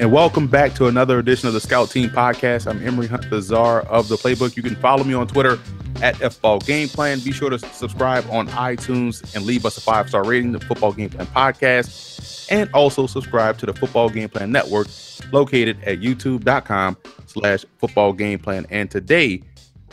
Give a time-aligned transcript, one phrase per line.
[0.00, 2.66] and welcome back to another edition of the Scout Team Podcast.
[2.66, 4.56] I'm Emory Hunt, the czar of the playbook.
[4.56, 5.58] You can follow me on Twitter
[6.00, 7.20] at FBall Game Plan.
[7.20, 10.52] Be sure to subscribe on iTunes and leave us a five star rating.
[10.52, 14.88] The Football Game Plan Podcast, and also subscribe to the Football Game Plan Network,
[15.32, 18.66] located at YouTube.com/slash Football Game Plan.
[18.70, 19.42] And today,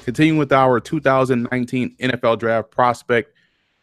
[0.05, 3.33] continuing with our 2019 NFL Draft prospect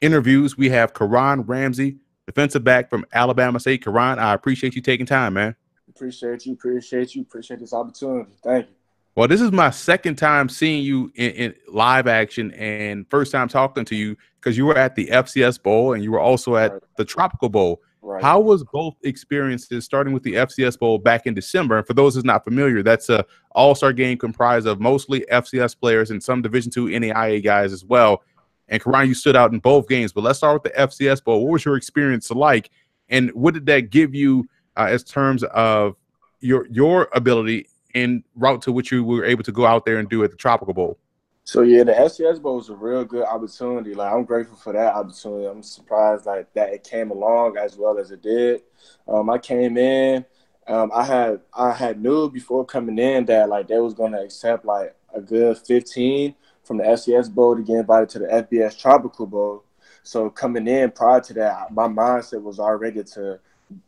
[0.00, 3.84] interviews, we have Karan Ramsey, defensive back from Alabama State.
[3.84, 5.54] Karan, I appreciate you taking time, man.
[5.94, 6.54] Appreciate you.
[6.54, 7.22] Appreciate you.
[7.22, 8.30] Appreciate this opportunity.
[8.42, 8.74] Thank you.
[9.16, 13.46] Well, this is my second time seeing you in, in live action and first time
[13.46, 16.72] talking to you because you were at the FCS Bowl and you were also at
[16.72, 16.82] right.
[16.96, 17.80] the Tropical Bowl.
[18.02, 18.22] Right.
[18.22, 21.78] How was both experiences starting with the FCS Bowl back in December?
[21.78, 26.10] And for those who's not familiar, that's a all-star game comprised of mostly FCS players
[26.10, 28.22] and some Division two NAIA guys as well.
[28.68, 30.12] And Karan, you stood out in both games.
[30.12, 31.44] But let's start with the FCS Bowl.
[31.44, 32.70] What was your experience like,
[33.08, 35.96] and what did that give you uh, as terms of
[36.40, 40.08] your your ability in route to which you were able to go out there and
[40.08, 40.98] do at the Tropical Bowl?
[41.44, 43.94] So yeah, the FCS Bowl was a real good opportunity.
[43.94, 45.46] Like I'm grateful for that opportunity.
[45.46, 48.62] I'm surprised like that it came along as well as it did.
[49.06, 50.24] Um, I came in.
[50.66, 54.64] Um, I had I had knew before coming in that like they was gonna accept
[54.64, 59.26] like a good 15 from the FCS Bowl to get invited to the FBS Tropical
[59.26, 59.64] Bowl.
[60.02, 63.38] So coming in prior to that, my mindset was already to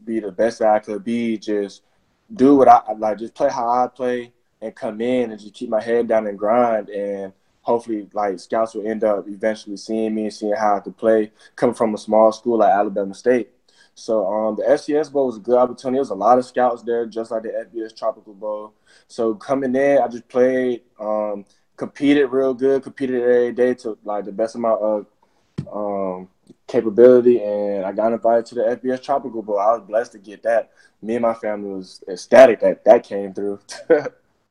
[0.04, 1.38] be the best that I could be.
[1.38, 1.82] Just
[2.32, 3.18] do what I like.
[3.18, 6.38] Just play how I play and come in and just keep my head down and
[6.38, 6.88] grind.
[6.88, 10.96] And hopefully, like scouts will end up eventually seeing me and seeing how I could
[10.96, 11.32] play.
[11.54, 13.50] Coming from a small school like Alabama State.
[13.94, 15.94] So um, the FCS Bowl was a good opportunity.
[15.94, 18.74] There was a lot of scouts there, just like the FBS Tropical Bowl.
[19.08, 21.46] So coming in, I just played, um,
[21.78, 25.02] competed real good, competed every day to like the best of my uh,
[25.72, 26.28] um,
[26.76, 29.58] capability, and I got invited to the FBS Tropical Bowl.
[29.58, 30.70] I was blessed to get that.
[31.02, 33.60] Me and my family was ecstatic that that came through.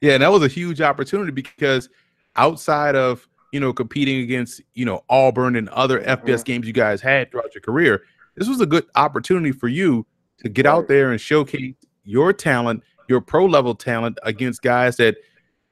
[0.00, 1.88] yeah, and that was a huge opportunity because
[2.36, 6.26] outside of you know competing against you know Auburn and other mm-hmm.
[6.26, 8.02] FBS games you guys had throughout your career,
[8.36, 10.06] this was a good opportunity for you
[10.38, 11.74] to get out there and showcase
[12.04, 15.16] your talent, your pro level talent against guys that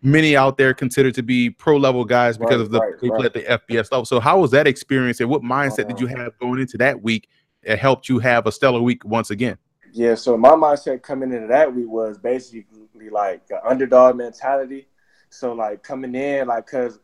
[0.05, 3.17] many out there considered to be pro level guys because right, of the right, people
[3.17, 3.25] right.
[3.25, 4.05] at the FBS level.
[4.05, 6.25] So how was that experience and what mindset did you uh-huh.
[6.25, 7.29] have going into that week
[7.65, 9.57] that helped you have a stellar week once again?
[9.93, 14.89] Yeah, so my mindset coming into that week was basically like the underdog mentality.
[15.31, 16.99] So like coming in, like cause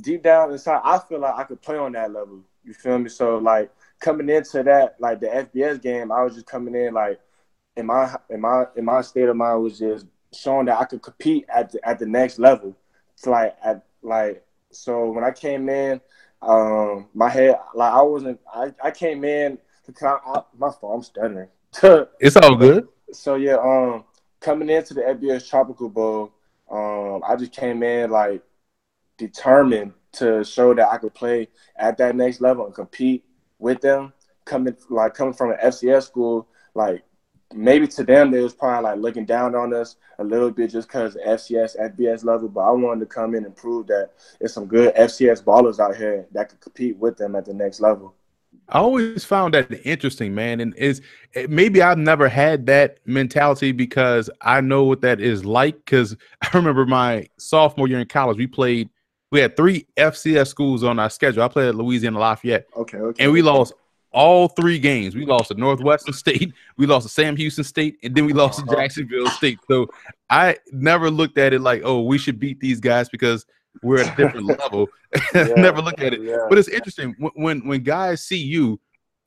[0.00, 2.40] deep down inside, I feel like I could play on that level.
[2.64, 3.08] You feel me?
[3.10, 7.20] So like coming into that, like the FBS game, I was just coming in like
[7.76, 10.06] in my in my in my state of mind was just
[10.36, 12.76] showing that I could compete at the, at the next level.
[13.14, 16.00] It's like at like so when I came in,
[16.42, 19.58] um, my head like I wasn't I, I came in
[20.02, 21.48] I, I, my fault I'm stuttering.
[22.20, 22.88] it's all good.
[23.12, 24.04] So yeah, um,
[24.40, 26.32] coming into the FBS Tropical Bowl,
[26.70, 28.42] um, I just came in like
[29.18, 33.24] determined to show that I could play at that next level and compete
[33.58, 34.12] with them.
[34.44, 37.02] Coming like coming from an FCS school, like
[37.54, 40.88] maybe to them they was probably like looking down on us a little bit just
[40.88, 42.48] because FCS FBS level.
[42.48, 45.96] But I wanted to come in and prove that there's some good FCS ballers out
[45.96, 48.14] here that could compete with them at the next level.
[48.68, 51.00] I always found that interesting, man, and is
[51.48, 55.76] maybe I've never had that mentality because I know what that is like.
[55.76, 58.90] Because I remember my sophomore year in college, we played.
[59.32, 61.42] We had three FCS schools on our schedule.
[61.42, 62.66] I played at Louisiana Lafayette.
[62.76, 63.24] Okay, okay.
[63.24, 63.72] And we lost
[64.16, 65.14] all three games.
[65.14, 68.58] We lost to Northwestern State, we lost to Sam Houston State, and then we lost
[68.58, 68.74] to uh-huh.
[68.74, 69.58] Jacksonville State.
[69.68, 69.88] So
[70.30, 73.44] I never looked at it like, oh, we should beat these guys because
[73.82, 74.88] we're at a different level.
[75.34, 76.20] Yeah, never look at it.
[76.20, 76.46] Yeah.
[76.48, 78.78] But it's interesting when when guys see you,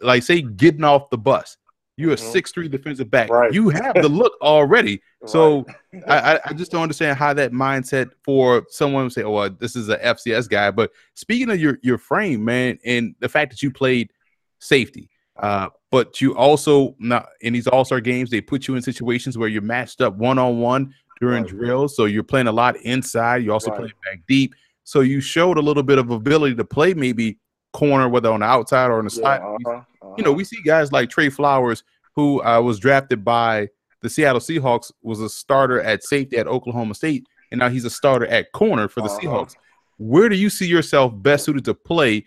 [0.01, 1.57] like say getting off the bus.
[1.97, 2.31] You're a mm-hmm.
[2.31, 3.29] six three defensive back.
[3.29, 3.51] Right.
[3.51, 5.01] You have the look already.
[5.25, 6.03] So right.
[6.07, 9.75] I, I just don't understand how that mindset for someone to say, "Oh, well, this
[9.75, 13.63] is a FCS guy." But speaking of your your frame, man, and the fact that
[13.63, 14.11] you played
[14.59, 15.09] safety.
[15.37, 19.37] Uh, but you also not in these All Star games, they put you in situations
[19.37, 21.51] where you're matched up one on one during right.
[21.51, 21.95] drills.
[21.95, 23.43] So you're playing a lot inside.
[23.43, 23.77] You also right.
[23.77, 24.53] playing back deep.
[24.83, 27.37] So you showed a little bit of ability to play maybe
[27.73, 29.41] corner, whether on the outside or on the yeah, side.
[29.41, 30.13] Uh-huh, uh-huh.
[30.17, 31.83] You know, we see guys like Tre Flowers,
[32.15, 33.69] who uh, was drafted by
[34.01, 37.89] the Seattle Seahawks, was a starter at safety at Oklahoma State, and now he's a
[37.89, 39.19] starter at corner for the uh-huh.
[39.19, 39.55] Seahawks.
[39.97, 42.25] Where do you see yourself best suited to play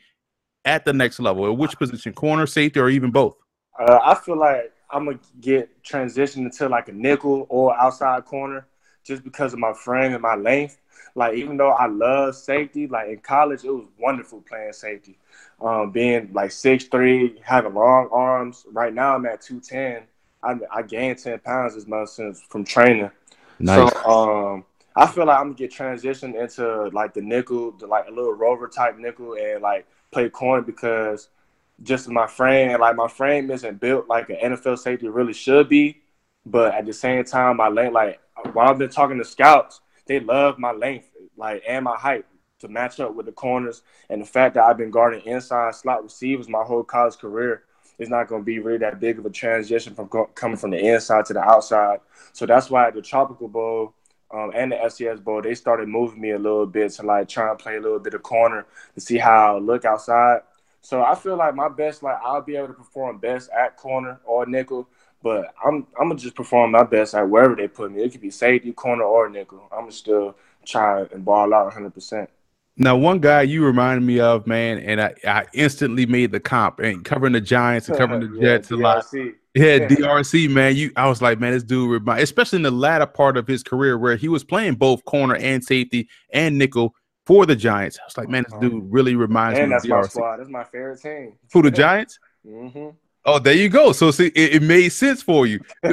[0.64, 1.47] at the next level?
[1.47, 3.37] At which position, corner, safety, or even both?
[3.79, 8.67] Uh, I feel like I'm gonna get transitioned into like a nickel or outside corner,
[9.05, 10.79] just because of my frame and my length.
[11.14, 15.19] Like even though I love safety, like in college, it was wonderful playing safety.
[15.61, 18.64] Um, being like six three, having long arms.
[18.70, 20.05] Right now, I'm at two ten,
[20.43, 23.11] I, I gained ten pounds this month since from training.
[23.59, 23.93] Nice.
[23.93, 24.64] So um,
[24.97, 28.32] I feel like I'm gonna get transitioned into like the nickel, the, like a little
[28.32, 31.29] rover type nickel, and like play corner because
[31.82, 36.03] just my frame, like my frame isn't built like an NFL safety really should be.
[36.47, 38.20] But at the same time, my length, like
[38.53, 42.25] while I've been talking to scouts, they love my length, like and my height
[42.61, 43.82] to match up with the corners.
[44.11, 47.64] And the fact that I've been guarding inside slot receivers my whole college career
[47.99, 50.70] is not going to be really that big of a transition from co- coming from
[50.70, 52.00] the inside to the outside.
[52.32, 53.94] So that's why at the Tropical Bowl
[54.32, 57.50] um, and the FCS Bowl, they started moving me a little bit to like try
[57.50, 60.40] and play a little bit of corner to see how I look outside.
[60.81, 64.20] So I feel like my best, like I'll be able to perform best at corner
[64.25, 64.88] or nickel,
[65.23, 68.02] but I'm I'm gonna just perform my best at wherever they put me.
[68.02, 69.69] It could be safety, corner, or nickel.
[69.73, 71.94] I'm gonna still try and ball out 100.
[71.94, 72.31] percent
[72.82, 76.81] Now, one guy you reminded me of, man, and I, I instantly made the comp
[76.81, 79.05] and covering the Giants and covering the Jets yeah, a lot.
[79.05, 79.34] DRC.
[79.55, 80.75] Yeah, DRC, man.
[80.75, 83.62] You, I was like, man, this dude remind, especially in the latter part of his
[83.62, 88.00] career where he was playing both corner and safety and nickel for the Giants.
[88.00, 90.38] I was like, man, this dude really reminds And me that's of my squad.
[90.38, 91.35] That's my favorite team.
[91.50, 92.19] For the Giants?
[92.44, 92.88] hmm
[93.25, 93.93] Oh, there you go.
[93.93, 95.61] So see, it, it made sense for you.
[95.85, 95.93] yeah.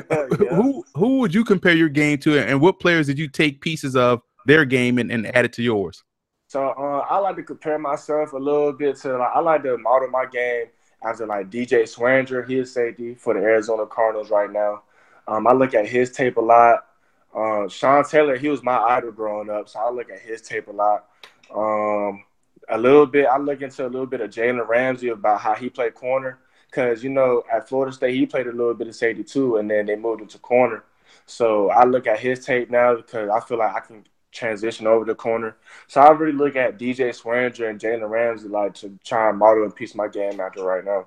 [0.56, 3.96] Who who would you compare your game to, and what players did you take pieces
[3.96, 6.04] of their game and, and add it to yours?
[6.50, 9.78] So uh, I like to compare myself a little bit to like I like to
[9.78, 10.66] model my game
[11.04, 14.82] after like DJ Swearinger, he is safety for the Arizona Cardinals right now.
[15.28, 16.88] Um, I look at his tape a lot.
[17.36, 20.68] Uh, Sean Taylor, he was my idol growing up, so I look at his tape
[20.70, 21.06] a lot.
[21.56, 22.24] Um,
[22.68, 25.70] a little bit, I look into a little bit of Jalen Ramsey about how he
[25.70, 26.40] played corner,
[26.72, 29.70] because you know at Florida State he played a little bit of safety too, and
[29.70, 30.84] then they moved him to corner.
[31.28, 35.06] So I look at his tape now because I feel like I can transition over
[35.06, 35.58] the corner.
[35.88, 39.64] So I really look at DJ Swearinger and Jalen Ramsey like to try and model
[39.64, 41.06] and piece my game after right now.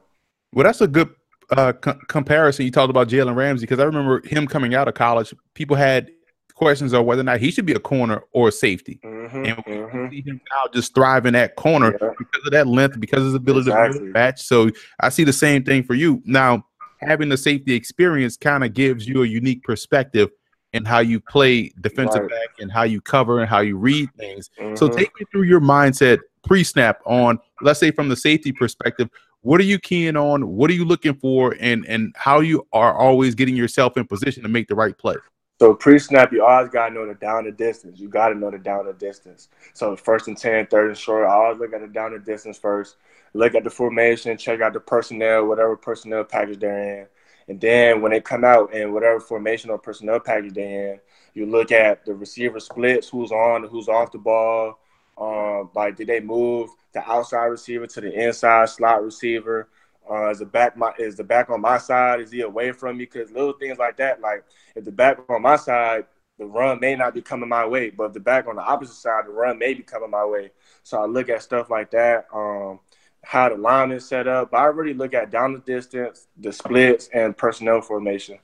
[0.53, 1.15] Well, that's a good
[1.51, 2.65] uh, co- comparison.
[2.65, 5.35] You talked about Jalen Ramsey because I remember him coming out of college.
[5.55, 6.11] People had
[6.55, 9.01] questions of whether or not he should be a corner or a safety.
[9.05, 10.11] Mm-hmm, And we mm-hmm.
[10.11, 12.11] see him now just thriving at corner Yeah.
[12.19, 14.43] because of that length, because of his ability to match.
[14.43, 14.71] So
[15.01, 16.23] I see the same thing for you.
[16.25, 16.67] Now,
[17.01, 20.31] having the safety experience kind of gives you a unique perspective
[20.73, 22.31] in how you play defensive Right.
[22.31, 24.51] back and how you cover and how you read things.
[24.75, 24.97] So Mhm.
[24.97, 29.09] take me through your mindset pre-snap on, let's say from the safety perspective,
[29.43, 30.49] what are you keying on?
[30.49, 31.57] What are you looking for?
[31.61, 35.17] And and how you are always getting yourself in position to make the right play.
[35.61, 38.01] So pre-snap, you always gotta know the down the distance.
[38.01, 39.49] You gotta know the down the distance.
[39.75, 42.59] So first and 10, third and short, I always look at the down the distance
[42.59, 42.97] first.
[43.35, 47.07] Look at the formation, check out the personnel, whatever personnel package they're in.
[47.49, 51.01] And then when they come out in whatever formation or personnel package they're in,
[51.35, 54.79] you look at the receiver splits, who's on, who's off the ball.
[55.19, 59.69] Um, like did they move the outside receiver to the inside slot receiver?
[60.11, 62.21] Uh, is the back my is the back on my side?
[62.21, 63.05] Is he away from me?
[63.05, 64.45] Because little things like that, like
[64.75, 66.07] if the back on my side,
[66.39, 68.95] the run may not be coming my way, but if the back on the opposite
[68.95, 70.51] side, the run may be coming my way.
[70.83, 72.81] So I look at stuff like that, um,
[73.25, 74.51] how the line is set up.
[74.51, 78.39] But I really look at down the distance, the splits, and personnel formation.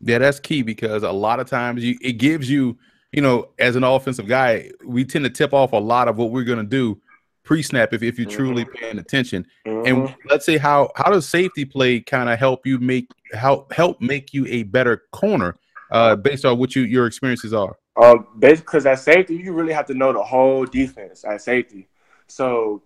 [0.00, 2.76] Yeah, that's key because a lot of times you it gives you,
[3.12, 6.30] you know, as an offensive guy, we tend to tip off a lot of what
[6.30, 7.00] we're gonna do
[7.44, 9.46] pre-snap if, if you're truly paying attention.
[9.66, 9.86] Mhm.
[9.86, 14.00] And let's say how how does safety play kind of help you make help help
[14.00, 15.58] make you a better corner
[15.90, 17.76] uh based on what you your experiences are.
[17.96, 21.88] Um, basically, because at safety, you really have to know the whole defense at safety.
[22.34, 22.82] So,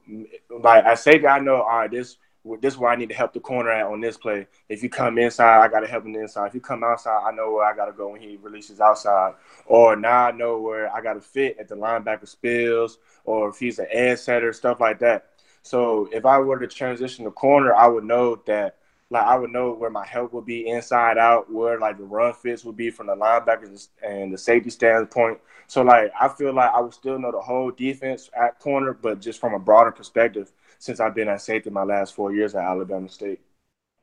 [0.50, 2.18] like I say, I know, all right, this
[2.60, 4.46] this is where I need to help the corner at on this play.
[4.68, 6.48] If you come inside, I got to help him inside.
[6.48, 9.36] If you come outside, I know where I got to go when he releases outside.
[9.64, 13.58] Or now I know where I got to fit at the linebacker spills, or if
[13.58, 15.30] he's an edge setter, stuff like that.
[15.62, 18.76] So if I were to transition the corner, I would know that
[19.10, 22.34] like I would know where my help would be inside out, where like the run
[22.34, 25.38] fits would be from the linebackers and the safety standpoint.
[25.66, 29.20] So like I feel like I would still know the whole defense at corner, but
[29.20, 32.64] just from a broader perspective, since I've been at safety my last four years at
[32.64, 33.40] Alabama State.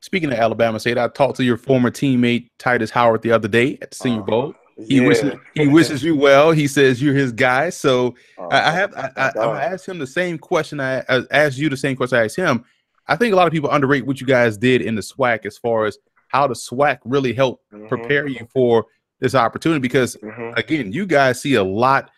[0.01, 3.77] Speaking of Alabama State, I talked to your former teammate Tytus Howard the other day
[3.81, 4.29] at the Senior Uh-huh.
[4.31, 4.55] Bowl.
[4.77, 5.07] He Yeah.
[5.07, 6.51] wishes he wishes you well.
[6.51, 7.69] He says you're his guy.
[7.69, 10.99] So Uh, I, I have I, I, I'm gonna ask him the same question I,
[11.09, 12.65] I asked you the same question I asked him.
[13.07, 15.57] I think a lot of people underrate what you guys did in the SWAC as
[15.57, 15.97] far as
[16.29, 18.85] how the SWAC really helped Mhm, prepare you for
[19.19, 20.57] this opportunity because mhm.
[20.57, 22.09] again, you guys see a lot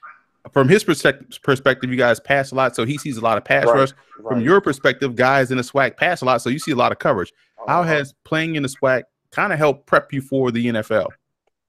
[0.53, 1.27] from his perspective.
[1.43, 3.89] Perspective, you guys pass a lot, so he sees a lot of pass Right, rush.
[4.27, 6.91] From your perspective, guys in the SWAC pass a lot, so you see a lot
[6.91, 7.33] of coverage.
[7.67, 7.89] How Uh-huh.
[7.89, 11.09] has playing in the SWAC kind of helped prep you for the NFL?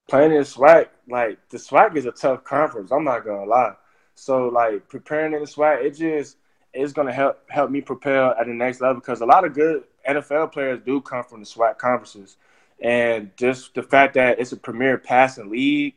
[0.08, 2.90] playing in the SWAC, like the SWAC is a tough conference.
[2.92, 3.74] I'm not gonna lie.
[4.14, 6.38] So like preparing in the SWAC, it just
[6.72, 9.84] it's gonna help help me prepare at the next level because a lot of good
[10.08, 12.36] NFL players do come from the SWAC conferences,
[12.80, 15.94] and just the fact that it's a premier passing league.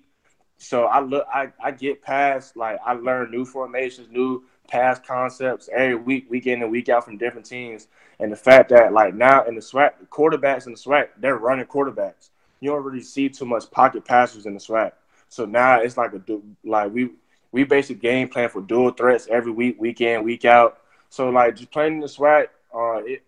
[0.58, 5.70] So I look, I, I get past like I learn new formations, new pass concepts
[5.74, 7.88] every week, week in and week out from different teams.
[8.20, 11.66] And the fact that like now in the SWAC, quarterbacks in the SWAC, they're running
[11.66, 12.30] quarterbacks.
[12.60, 14.94] You don't really see too much pocket passers in the SWAC.
[15.30, 16.22] So now it's like a
[16.63, 17.12] like we
[17.51, 20.79] we basic game plan for dual threats every week, week in, week out.
[21.10, 23.24] So like just playing the SWAC, uh, it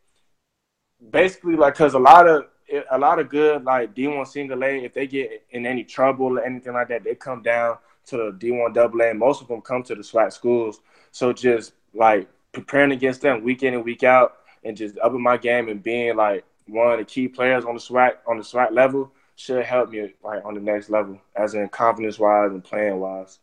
[1.12, 2.46] basically like because a lot of
[2.90, 6.44] a lot of good like D1 single A, if they get in any trouble or
[6.44, 9.14] anything like that, they come down to the D1 double A.
[9.14, 10.80] Most of them come to the SWAC schools.
[11.12, 15.38] So just like preparing against them week in and week out, and just upping my
[15.38, 18.72] game and being like one of the key players on the SWAC on the SWAC
[18.72, 23.00] level should help me like on the next level, as in confidence wise and playing
[23.00, 23.40] wise.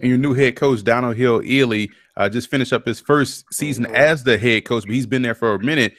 [0.00, 3.84] And your new head coach, Donald Hill Eley, uh, just finished up his first season
[3.84, 3.94] mm-hmm.
[3.94, 5.94] as the head coach, but he's been there for a minute.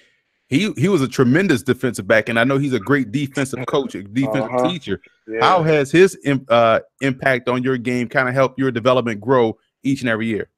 [0.48, 3.96] He he was a tremendous defensive back, and I know he's a great defensive coach,
[3.96, 4.70] a defensive uh-huh.
[4.70, 5.02] teacher.
[5.26, 5.40] Yeah.
[5.40, 6.18] How has his
[6.50, 10.50] uh, impact on your game kind of helped your development grow each and every year?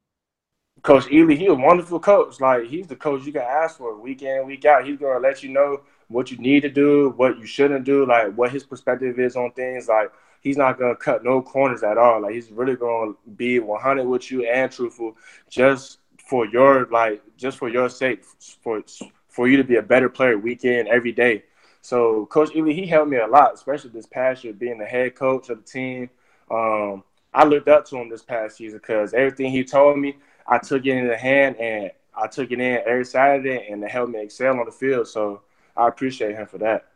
[0.82, 2.42] Coach Eley, he's a wonderful coach.
[2.42, 4.86] Like he's the coach you can ask for week in, week out.
[4.86, 8.34] He's gonna let you know what you need to do, what you shouldn't do, like
[8.34, 9.88] what his perspective is on things.
[9.88, 10.12] Like
[10.44, 12.22] he's not gonna cut no corners at all.
[12.22, 15.18] Like he's really gonna be 100 with you and truthful,
[15.50, 18.24] just for your like, just for your sake,
[18.62, 18.84] for
[19.30, 21.44] for you to be a better player week in every day.
[21.82, 25.16] So Coach Eley, he helped me a lot, especially this past year, being the head
[25.16, 26.10] coach of the team.
[26.52, 30.60] Um, I looked up to him this past season because everything he told me, I
[30.60, 34.12] took it in the hand and I took it in every Saturday, and it helped
[34.12, 35.08] me excel on the field.
[35.08, 35.42] So
[35.76, 36.88] I appreciate him for that.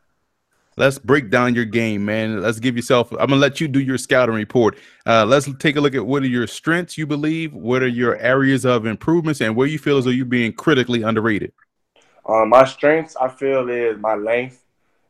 [0.77, 2.41] Let's break down your game, man.
[2.41, 3.12] Let's give yourself.
[3.12, 4.77] I'm gonna let you do your scouting report.
[5.05, 8.15] Uh, let's take a look at what are your strengths you believe, what are your
[8.17, 11.51] areas of improvements, and where you feel as though you're being critically underrated.
[12.27, 14.63] Um, my strengths, I feel, is my length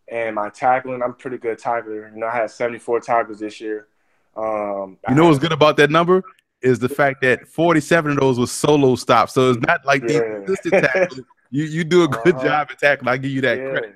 [0.07, 1.03] and my tackling.
[1.03, 2.09] I'm pretty good tackler.
[2.13, 3.87] You know, I had 74 tackles this year.
[4.35, 6.23] Um, you know what's good about that number?
[6.61, 9.33] is the fact that 47 of those was solo stops.
[9.33, 10.39] So it's not like yeah.
[10.45, 11.21] the tackles.
[11.49, 12.43] You you do a good uh-huh.
[12.43, 13.07] job at tackling.
[13.07, 13.69] I give you that yeah.
[13.69, 13.95] credit.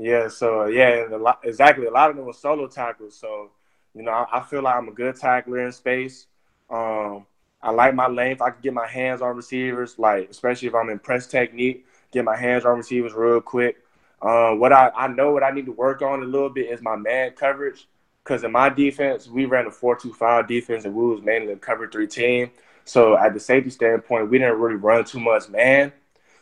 [0.00, 0.28] Yeah.
[0.28, 1.86] So yeah, a lot, exactly.
[1.86, 3.16] A lot of them were solo tackles.
[3.18, 3.50] So
[3.94, 6.26] you know, I, I, feel like I'm a good tackler in space.
[6.70, 7.26] Um,
[7.62, 8.40] I like my length.
[8.40, 12.24] I can get my hands on receivers, like especially if I'm in press technique, get
[12.24, 13.84] my hands on receivers real quick.
[14.22, 16.80] Um, what I, I know what I need to work on a little bit is
[16.80, 17.86] my man coverage.
[18.24, 21.52] Because in my defense, we ran a 4 2 5 defense and we was mainly
[21.52, 22.50] a cover three team.
[22.84, 25.92] So at the safety standpoint, we didn't really run too much man.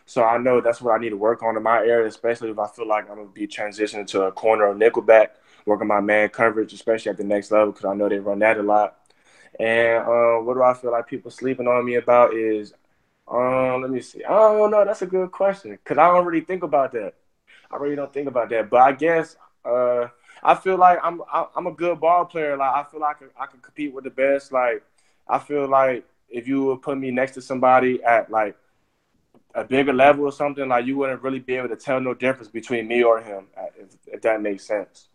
[0.09, 2.59] So I know that's what I need to work on in my area, especially if
[2.59, 5.33] I feel like I'm gonna be transitioning to a corner or nickelback,
[5.67, 8.57] working my man coverage, especially at the next level, because I know they run that
[8.57, 8.97] a lot.
[9.61, 12.73] And uh, what do I feel like people sleeping on me about is,
[13.31, 14.25] um, let me see.
[14.25, 14.83] I don't know.
[14.83, 17.13] That's a good question because I don't really think about that.
[17.71, 18.71] I really don't think about that.
[18.71, 20.07] But I guess uh,
[20.43, 21.21] I feel like I'm
[21.55, 22.57] I'm a good ball player.
[22.57, 24.53] Like I feel like I can, I can compete with the best.
[24.53, 24.83] Like
[25.29, 28.57] I feel like if you would put me next to somebody at like
[29.59, 32.49] a bigger level or something, like you wouldn't really be able to tell no difference
[32.49, 33.47] between me or him,
[33.77, 35.09] if, if that makes sense.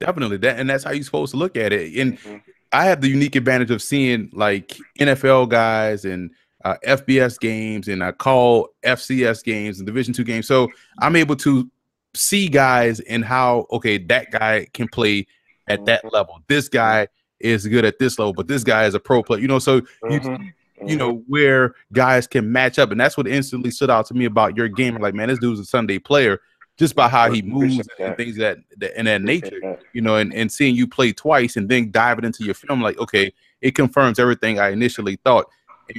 [0.00, 1.94] Definitely, that and that's how you're supposed to look at it.
[1.96, 2.36] And mm-hmm.
[2.72, 6.30] I have the unique advantage of seeing like NFL guys and
[6.64, 10.48] uh, FBS games, and I call FCS games and Division two games.
[10.48, 10.68] So
[11.00, 11.70] I'm able to
[12.14, 15.26] see guys and how okay that guy can play
[15.68, 16.14] at that mm-hmm.
[16.14, 16.42] level.
[16.48, 17.08] This guy
[17.38, 19.40] is good at this level, but this guy is a pro player.
[19.40, 20.42] You know, so mm-hmm.
[20.42, 20.52] you
[20.88, 21.32] you know mm-hmm.
[21.32, 24.68] where guys can match up, and that's what instantly stood out to me about your
[24.68, 24.96] game.
[24.96, 26.40] Like, man, this dude's a Sunday player
[26.78, 30.32] just by how he moves and things that, that in that nature, you know, and,
[30.32, 34.18] and seeing you play twice and then diving into your film, like, okay, it confirms
[34.18, 35.46] everything I initially thought.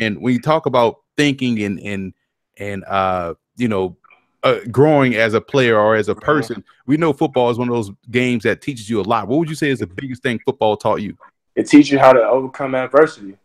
[0.01, 2.13] And when you talk about thinking and and
[2.57, 3.97] and uh, you know,
[4.43, 6.21] uh, growing as a player or as a uh-huh.
[6.21, 6.63] person.
[6.85, 9.27] We know football is one of those games that teaches you a lot.
[9.27, 11.17] What would you say is the biggest thing football taught you?
[11.55, 13.37] It teaches you how to overcome adversity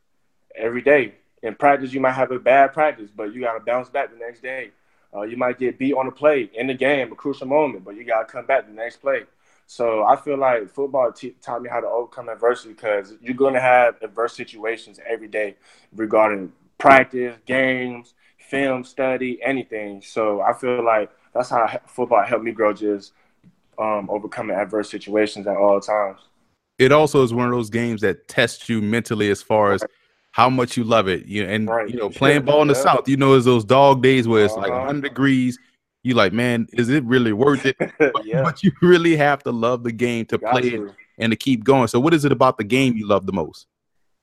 [0.57, 1.15] every day.
[1.43, 4.19] In practice, you might have a bad practice, but you got to bounce back the
[4.19, 4.71] next day.
[5.15, 7.97] Uh, you might get beat on the play in the game, a crucial moment, but
[7.97, 9.23] you got to come back the next play.
[9.67, 13.55] So I feel like football t- taught me how to overcome adversity because you're going
[13.55, 15.57] to have adverse situations every day
[15.95, 20.01] regarding practice, games, film study, anything.
[20.03, 23.13] So I feel like that's how football helped me grow, just
[23.79, 26.21] um, overcoming adverse situations at all times.
[26.79, 29.85] It also is one of those games that tests you mentally as far as
[30.33, 31.27] how much you love it.
[31.27, 31.89] You and right.
[31.89, 32.81] you know, playing ball in the yeah.
[32.81, 34.63] South, you know, is those dog days where it's uh-huh.
[34.63, 35.59] like 100 degrees.
[36.05, 37.77] You like, man, is it really worth it?
[37.79, 37.93] But,
[38.25, 38.43] yeah.
[38.45, 41.65] but you really have to love the game to Got play it and to keep
[41.65, 41.89] going.
[41.89, 43.67] So, what is it about the game you love the most?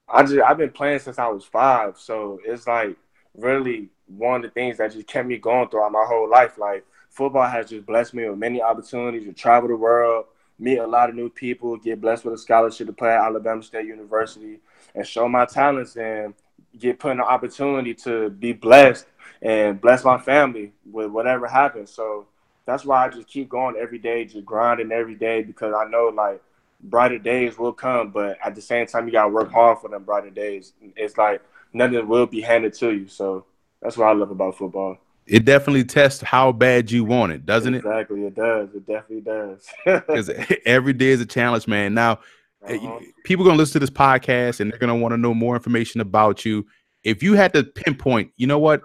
[0.08, 2.96] I just I've been playing since I was five, so it's like
[3.36, 6.58] really one of the things that just kept me going throughout my whole life.
[6.58, 10.26] Like football has just blessed me with many opportunities to travel the world,
[10.60, 13.64] meet a lot of new people, get blessed with a scholarship to play at Alabama
[13.64, 14.60] State University,
[14.94, 16.34] and show my talents and
[16.78, 19.06] get put in an opportunity to be blessed
[19.42, 21.92] and bless my family with whatever happens.
[21.92, 22.28] So
[22.66, 26.12] that's why I just keep going every day, just grinding every day because I know
[26.14, 26.42] like
[26.82, 30.04] brighter days will come, but at the same time you gotta work hard for them
[30.04, 30.74] brighter days.
[30.96, 31.42] It's like
[31.74, 33.08] nothing will be handed to you.
[33.08, 33.46] So
[33.82, 34.98] that's what I love about football.
[35.28, 38.28] It definitely tests how bad you want it, doesn't exactly, it?
[38.28, 38.76] Exactly, it does.
[38.76, 39.68] It definitely does.
[40.08, 40.30] Because
[40.66, 41.96] every day is a challenge, man.
[41.96, 42.20] Now,
[42.68, 43.00] uh-huh.
[43.24, 46.02] people are gonna listen to this podcast and they're gonna want to know more information
[46.02, 46.66] about you.
[47.04, 48.82] If you had to pinpoint, you know what?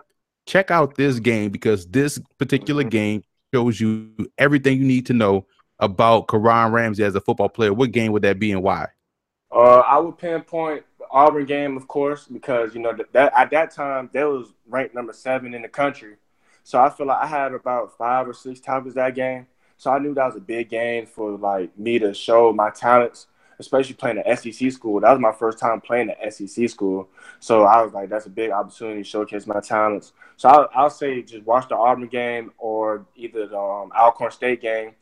[0.46, 2.90] Check out this game because this particular mm-hmm.
[2.90, 3.22] game
[3.54, 5.46] shows you everything you need to know
[5.78, 7.72] about Karan Ramsey as a football player.
[7.72, 8.88] What game would that be and why?
[9.50, 13.72] Uh, I would pinpoint Auburn game, of course, because you know that, that at that
[13.72, 16.16] time they was ranked number seven in the country.
[16.62, 19.46] So I feel like I had about five or six tackles that game.
[19.76, 23.26] So I knew that was a big game for like me to show my talents,
[23.60, 25.00] especially playing at SEC school.
[25.00, 27.08] That was my first time playing at SEC school.
[27.38, 30.12] So I was like, that's a big opportunity to showcase my talents.
[30.36, 34.60] So I'll, I'll say just watch the Auburn game or either the um, Alcorn State
[34.60, 34.94] game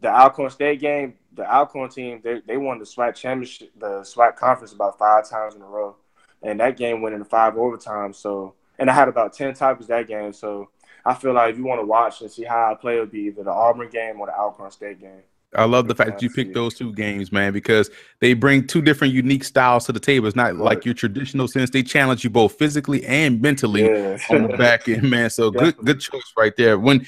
[0.00, 4.36] the Alcorn State game, the Alcorn team, they, they won the SWAC championship, the SWAC
[4.36, 5.96] conference about five times in a row,
[6.42, 8.12] and that game went in five overtime.
[8.12, 10.32] So, and I had about ten tackles that game.
[10.32, 10.70] So,
[11.04, 13.22] I feel like if you want to watch and see how I play, it'll be
[13.22, 15.22] either the Auburn game or the Alcorn State game.
[15.56, 18.82] I love the fact that you picked those two games, man, because they bring two
[18.82, 20.26] different unique styles to the table.
[20.26, 24.18] It's not like your traditional sense; they challenge you both physically and mentally yeah.
[24.30, 25.30] on the back end, man.
[25.30, 26.78] So good, good choice right there.
[26.78, 27.06] When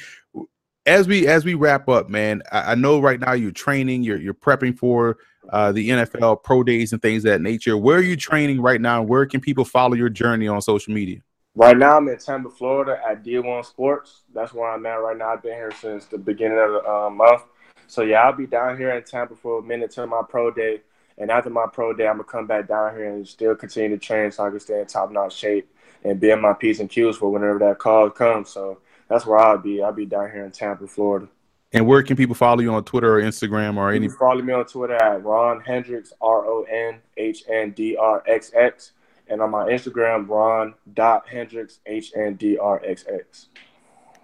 [0.87, 4.21] as we as we wrap up, man, I, I, know right now you're training, you're
[4.21, 5.19] you're prepping for
[5.51, 7.77] uh, the NFL pro days and things that nature.
[7.77, 9.03] Where are you training right now?
[9.03, 11.21] Where can people follow your journey on social media?
[11.57, 14.25] Right now, I'm in Tampa, Florida, at D1 Sports.
[14.35, 15.33] That's where I'm at right now.
[15.33, 17.45] I've been here since the beginning of the uh, month.
[17.87, 20.81] So yeah, I'll be down here in Tampa for a minute till my pro day,
[21.19, 24.05] and after my pro day, I'm gonna come back down here and still continue to
[24.05, 25.69] train so I can stay in top notch shape
[26.05, 28.51] and be in my p's and q's for whenever that call comes.
[28.51, 29.83] So that's where I'll be.
[29.83, 31.29] I'll be down here in Tampa, Florida.
[31.73, 34.09] And where can people follow you on Twitter or Instagram or any?
[34.09, 38.53] follow me on Twitter at Ron Hendricks, R O N H N D R X
[38.55, 38.93] X,
[39.29, 43.49] and on my Instagram Ron dot Hendrix H N D R X X.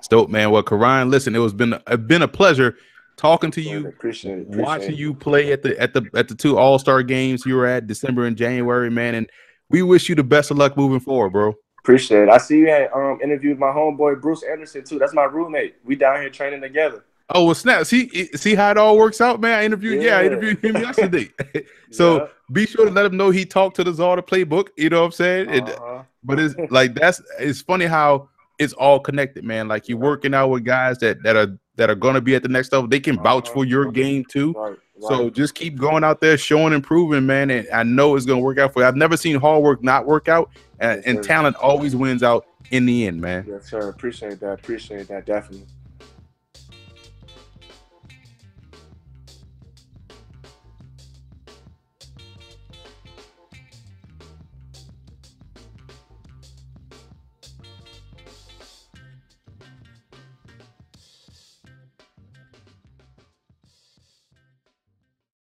[0.08, 0.50] Dope, man.
[0.50, 2.76] Well, Karan, listen, it was been a, been a pleasure
[3.16, 4.98] talking to you, appreciate it, appreciate watching it.
[4.98, 7.86] you play at the at the at the two All Star games you were at
[7.86, 9.14] December and January, man.
[9.14, 9.30] And
[9.70, 11.54] we wish you the best of luck moving forward, bro.
[11.78, 12.28] Appreciate it.
[12.28, 14.98] I see you had um, interviewed my homeboy Bruce Anderson too.
[14.98, 15.76] That's my roommate.
[15.84, 17.04] We down here training together.
[17.34, 17.86] Oh well, snap!
[17.86, 19.58] See, see how it all works out, man.
[19.58, 21.30] I interviewed, yeah, yeah I interviewed him yesterday.
[21.90, 22.26] so yeah.
[22.52, 24.68] be sure to let him know he talked to the Zarda playbook.
[24.76, 25.48] You know what I'm saying?
[25.48, 25.98] Uh-huh.
[26.00, 29.66] It, but it's like that's it's funny how it's all connected, man.
[29.66, 32.44] Like you're working out with guys that that are that are going to be at
[32.44, 32.86] the next level.
[32.86, 33.54] They can vouch uh-huh.
[33.54, 34.52] for your game too.
[34.52, 34.76] Right.
[35.00, 37.50] So just keep going out there, showing and proving, man.
[37.50, 38.86] And I know it's gonna work out for you.
[38.86, 42.46] I've never seen hard work not work out, and, yes, and talent always wins out
[42.70, 43.44] in the end, man.
[43.48, 43.88] Yes, sir.
[43.88, 44.60] Appreciate that.
[44.60, 45.26] Appreciate that.
[45.26, 45.66] Definitely.